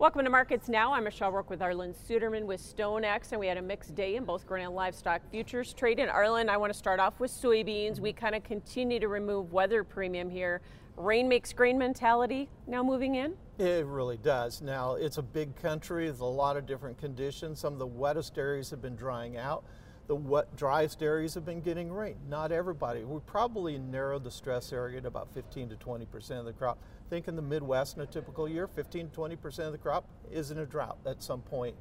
[0.00, 0.94] Welcome to Markets Now.
[0.94, 4.24] I'm Michelle Rook with Arlan Suderman with StoneX, and we had a mixed day in
[4.24, 5.98] both grain and livestock futures trade.
[5.98, 8.00] And Arlan, I want to start off with soybeans.
[8.00, 10.62] We kind of continue to remove weather premium here.
[10.96, 13.34] Rain makes grain mentality now moving in?
[13.58, 14.62] It really does.
[14.62, 17.60] Now, it's a big country, there's a lot of different conditions.
[17.60, 19.64] Some of the wettest areas have been drying out
[20.10, 22.16] the wet, driest areas have been getting rain.
[22.28, 23.04] Not everybody.
[23.04, 26.78] We probably narrowed the stress area to about 15 to 20 percent of the crop.
[27.10, 30.04] Think in the Midwest in a typical year, 15 to 20 percent of the crop
[30.30, 31.74] is in a drought at some point.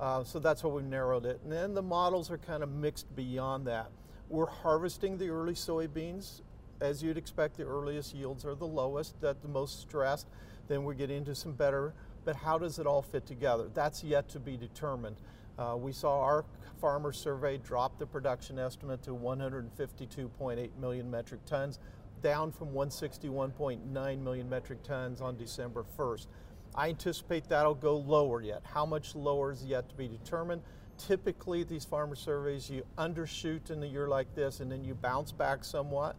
[0.00, 1.40] Uh, so that's why we've narrowed it.
[1.44, 3.92] And then the models are kind of mixed beyond that.
[4.28, 6.40] We're harvesting the early soybeans.
[6.80, 10.26] As you'd expect, the earliest yields are the lowest, that the most stressed.
[10.66, 11.94] Then we get into some better.
[12.24, 13.68] But how does it all fit together?
[13.72, 15.16] That's yet to be determined.
[15.58, 16.44] Uh, we saw our
[16.80, 21.78] farmer survey drop the production estimate to 152.8 million metric tons,
[22.22, 26.26] down from 161.9 million metric tons on December 1st.
[26.74, 28.62] I anticipate that'll go lower yet.
[28.64, 30.62] How much lower is yet to be determined.
[30.96, 35.32] Typically, these farmer surveys, you undershoot in a year like this and then you bounce
[35.32, 36.16] back somewhat.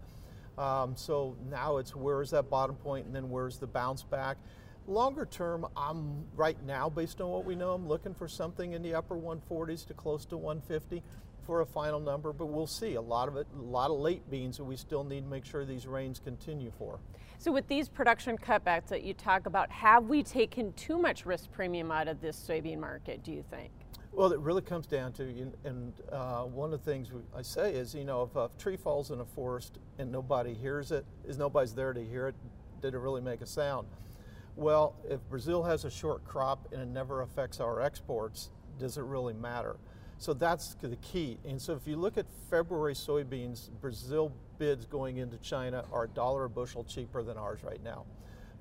[0.58, 4.38] Um, so now it's where's that bottom point and then where's the bounce back.
[4.86, 8.84] Longer term, I'm right now, based on what we know, I'm looking for something in
[8.84, 11.02] the upper 140s to close to 150
[11.46, 12.96] for a final number, but we'll see.
[12.96, 15.46] A lot of it, a lot of late beans that we still need to make
[15.46, 17.00] sure these rains continue for.
[17.38, 21.52] So with these production cutbacks that you talk about, have we taken too much risk
[21.52, 23.72] premium out of this soybean market, do you think?
[24.14, 25.24] Well, it really comes down to,
[25.66, 29.10] and uh, one of the things I say is, you know, if a tree falls
[29.10, 32.36] in a forest and nobody hears it, is nobody's there to hear it,
[32.82, 33.88] did it really make a sound?
[34.56, 39.04] Well, if Brazil has a short crop and it never affects our exports, does it
[39.04, 39.78] really matter?
[40.24, 41.38] So that's the key.
[41.44, 46.08] And so if you look at February soybeans, Brazil bids going into China are a
[46.08, 48.06] dollar a bushel cheaper than ours right now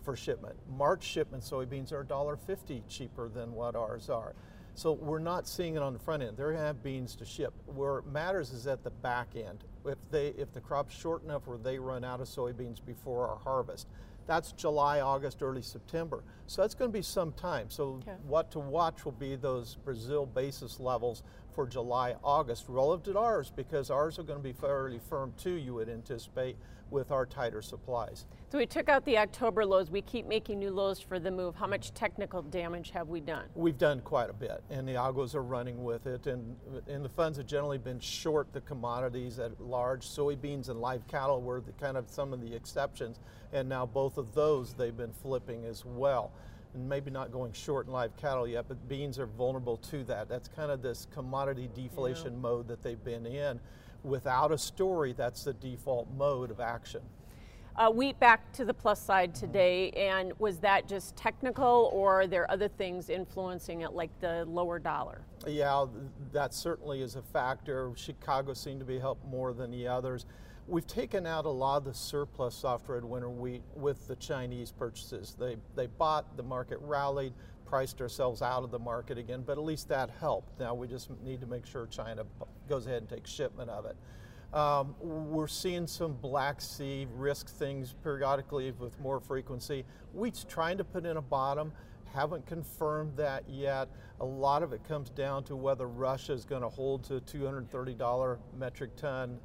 [0.02, 0.56] for shipment.
[0.68, 4.34] March shipment soybeans are $1.50 cheaper than what ours are.
[4.74, 6.36] So we're not seeing it on the front end.
[6.36, 7.54] They have beans to ship.
[7.66, 9.62] Where it matters is at the back end.
[9.86, 13.38] If they if the crop's short enough where they run out of soybeans before our
[13.38, 13.86] harvest,
[14.26, 16.22] that's July, August, early September.
[16.46, 17.70] So that's going to be some time.
[17.70, 18.16] So okay.
[18.26, 21.22] what to watch will be those Brazil basis levels
[21.54, 25.54] for July, August relative to ours because ours are going to be fairly firm too,
[25.54, 26.56] you would anticipate,
[26.92, 28.26] with our tighter supplies.
[28.50, 29.90] So we took out the October lows.
[29.90, 31.56] We keep making new lows for the move.
[31.56, 33.46] How much technical damage have we done?
[33.54, 36.26] We've done quite a bit, and the algos are running with it.
[36.26, 36.54] And,
[36.86, 40.06] and the funds have generally been short the commodities at large.
[40.06, 43.18] Soybeans and live cattle were the, kind of some of the exceptions,
[43.52, 46.30] and now both of those they've been flipping as well
[46.74, 50.28] and maybe not going short in live cattle yet, but beans are vulnerable to that.
[50.28, 52.38] That's kind of this commodity deflation yeah.
[52.38, 53.60] mode that they've been in.
[54.04, 57.02] Without a story, that's the default mode of action.
[57.74, 62.26] Uh, wheat back to the plus side today, and was that just technical, or are
[62.26, 65.22] there other things influencing it, like the lower dollar?
[65.46, 65.86] Yeah,
[66.32, 67.90] that certainly is a factor.
[67.96, 70.26] Chicago seemed to be helped more than the others.
[70.68, 74.70] We've taken out a lot of the surplus soft red winter wheat with the Chinese
[74.70, 75.34] purchases.
[75.38, 77.32] They, they bought, the market rallied,
[77.72, 80.60] priced ourselves out of the market again, but at least that helped.
[80.60, 82.24] Now we just need to make sure China
[82.68, 83.96] goes ahead and takes shipment of it.
[84.54, 89.86] Um, we're seeing some Black Sea risk things periodically with more frequency.
[90.12, 91.72] Wheat's trying to put in a bottom,
[92.12, 93.88] haven't confirmed that yet.
[94.20, 98.38] A lot of it comes down to whether Russia is going to hold to $230
[98.58, 99.38] metric ton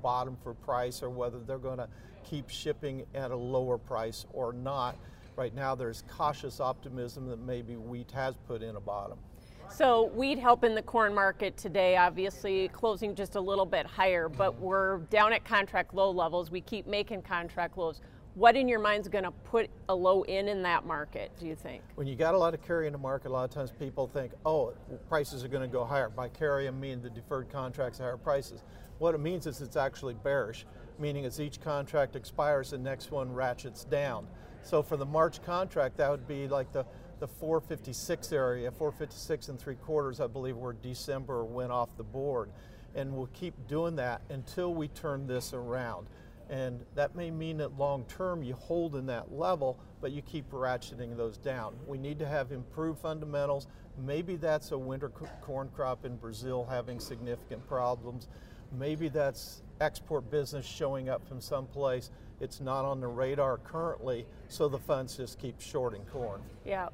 [0.00, 1.88] bottom for price or whether they're going to
[2.24, 4.96] keep shipping at a lower price or not.
[5.36, 9.18] Right now, there's cautious optimism that maybe wheat has put in a bottom.
[9.68, 14.56] So wheat helping the corn market today, obviously closing just a little bit higher, but
[14.60, 16.50] we're down at contract low levels.
[16.50, 18.00] We keep making contract lows.
[18.34, 21.46] What in your mind is going to put a low in in that market, do
[21.46, 21.82] you think?
[21.94, 24.06] When you got a lot of carry in the market, a lot of times people
[24.06, 24.74] think, oh,
[25.08, 26.08] prices are going to go higher.
[26.08, 28.62] By carry, I mean the deferred contracts, higher prices.
[28.98, 30.66] What it means is it's actually bearish,
[30.98, 34.26] meaning as each contract expires, the next one ratchets down.
[34.64, 36.86] So for the March contract, that would be like the,
[37.20, 42.50] the 456 area, 456 and three quarters, I believe, where December went off the board.
[42.94, 46.08] And we'll keep doing that until we turn this around.
[46.48, 50.50] And that may mean that long term you hold in that level, but you keep
[50.50, 51.74] ratcheting those down.
[51.86, 53.66] We need to have improved fundamentals.
[53.98, 55.10] Maybe that's a winter
[55.42, 58.28] corn crop in Brazil having significant problems.
[58.72, 62.10] Maybe that's export business showing up from someplace.
[62.40, 66.40] It's not on the radar currently, so the funds just keep shorting corn.
[66.64, 66.88] Yeah.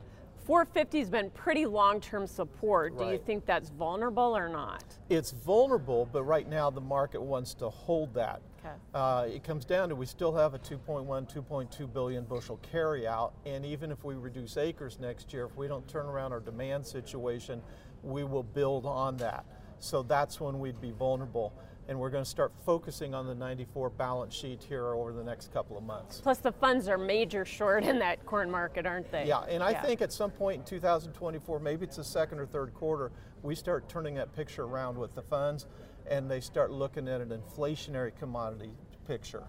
[0.46, 2.92] 450 has been pretty long-term support.
[2.94, 3.06] Right.
[3.06, 4.84] Do you think that's vulnerable or not?
[5.08, 8.40] It's vulnerable, but right now the market wants to hold that.
[8.58, 8.74] Okay.
[8.94, 13.64] Uh, it comes down to we still have a 2.1, 2.2 billion bushel carryout, and
[13.64, 17.62] even if we reduce acres next year, if we don't turn around our demand situation,
[18.02, 19.44] we will build on that.
[19.78, 21.54] So that's when we'd be vulnerable
[21.90, 25.52] and we're going to start focusing on the 94 balance sheet here over the next
[25.52, 26.20] couple of months.
[26.20, 29.26] Plus, the funds are major short in that corn market, aren't they?
[29.26, 29.82] Yeah, and I yeah.
[29.82, 33.10] think at some point in 2024, maybe it's the second or third quarter,
[33.42, 35.66] we start turning that picture around with the funds
[36.08, 38.70] and they start looking at an inflationary commodity
[39.08, 39.42] picture.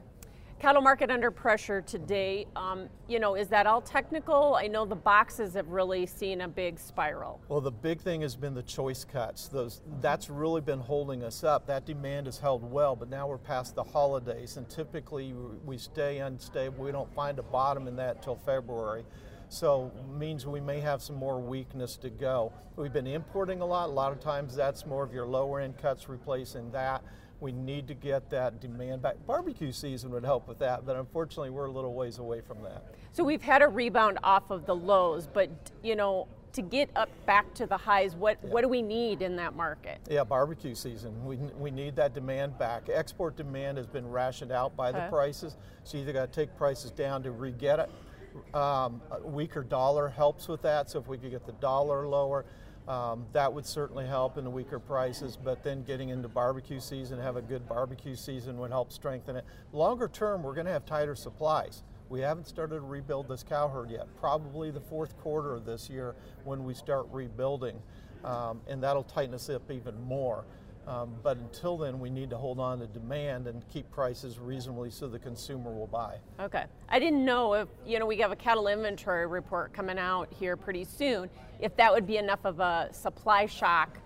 [0.62, 2.46] Cattle market under pressure today.
[2.56, 4.54] Um, you know, is that all technical?
[4.54, 7.42] I know the boxes have really seen a big spiral.
[7.50, 9.48] Well, the big thing has been the choice cuts.
[9.48, 11.66] Those that's really been holding us up.
[11.66, 15.34] That demand has held well, but now we're past the holidays, and typically
[15.66, 16.84] we stay unstable.
[16.84, 19.04] We don't find a bottom in that until February.
[19.50, 22.54] So means we may have some more weakness to go.
[22.76, 23.90] We've been importing a lot.
[23.90, 27.04] A lot of times that's more of your lower end cuts replacing that.
[27.42, 29.16] We need to get that demand back.
[29.26, 32.86] Barbecue season would help with that, but unfortunately, we're a little ways away from that.
[33.14, 35.50] So we've had a rebound off of the lows, but
[35.82, 38.50] you know, to get up back to the highs, what, yeah.
[38.52, 39.98] what do we need in that market?
[40.08, 41.26] Yeah, barbecue season.
[41.26, 42.84] We, we need that demand back.
[42.94, 45.00] Export demand has been rationed out by okay.
[45.00, 48.56] the prices, so you either got to take prices down to re-get it.
[48.56, 52.46] Um, a weaker dollar helps with that, so if we could get the dollar lower,
[52.88, 57.20] um, that would certainly help in the weaker prices, but then getting into barbecue season,
[57.20, 59.46] have a good barbecue season would help strengthen it.
[59.72, 61.84] Longer term, we're going to have tighter supplies.
[62.10, 64.08] We haven't started to rebuild this cow herd yet.
[64.20, 67.82] Probably the fourth quarter of this year when we start rebuilding,
[68.26, 70.44] um, and that'll tighten us up even more.
[70.88, 74.90] Um, but until then, we need to hold on to demand and keep prices reasonably
[74.90, 76.18] so the consumer will buy.
[76.40, 76.66] Okay.
[76.90, 80.58] I didn't know if, you know, we have a cattle inventory report coming out here
[80.58, 81.30] pretty soon,
[81.60, 84.00] if that would be enough of a supply shock,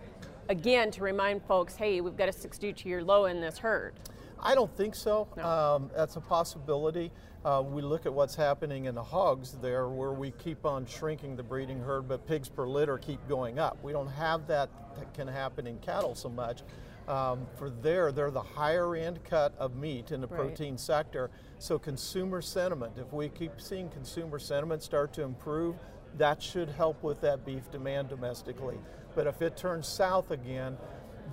[0.50, 3.94] again, to remind folks, hey, we've got a 62 year low in this herd.
[4.46, 5.28] I don't think so.
[5.36, 5.44] No.
[5.44, 7.12] Um, that's a possibility.
[7.44, 11.36] Uh, we look at what's happening in the hogs there where we keep on shrinking
[11.36, 13.78] the breeding herd, but pigs per litter keep going up.
[13.84, 16.62] We don't have that that can happen in cattle so much.
[17.08, 20.40] Um, for there, they're the higher end cut of meat in the right.
[20.40, 21.30] protein sector.
[21.60, 25.76] So consumer sentiment, if we keep seeing consumer sentiment start to improve,
[26.18, 28.78] that should help with that beef demand domestically.
[29.14, 30.78] But if it turns south again,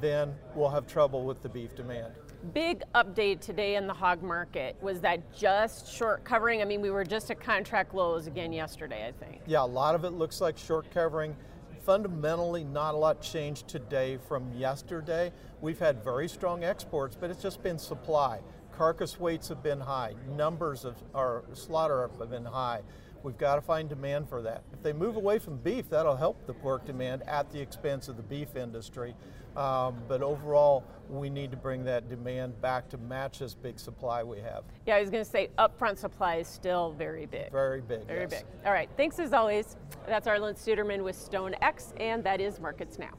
[0.00, 2.12] then we'll have trouble with the beef demand.
[2.52, 4.76] Big update today in the hog market.
[4.82, 6.60] Was that just short covering?
[6.60, 9.42] I mean, we were just at contract lows again yesterday, I think.
[9.46, 11.36] Yeah, a lot of it looks like short covering.
[11.84, 15.30] Fundamentally, not a lot changed today from yesterday.
[15.60, 18.40] We've had very strong exports, but it's just been supply.
[18.72, 22.80] Carcass weights have been high, numbers of our slaughter have been high.
[23.22, 24.62] We've got to find demand for that.
[24.72, 28.16] If they move away from beef, that'll help the pork demand at the expense of
[28.16, 29.14] the beef industry.
[29.56, 34.22] Um, but overall, we need to bring that demand back to match this big supply
[34.22, 34.64] we have.
[34.86, 37.52] Yeah, I was going to say upfront supply is still very big.
[37.52, 38.06] Very big.
[38.06, 38.30] Very yes.
[38.30, 38.44] big.
[38.64, 38.88] All right.
[38.96, 39.76] Thanks as always.
[40.06, 43.12] That's Arlan Suderman with StoneX, and that is Markets Now.